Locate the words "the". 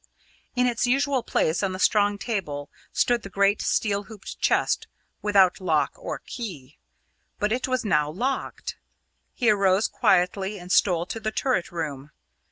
1.73-1.79, 3.21-3.29, 11.19-11.29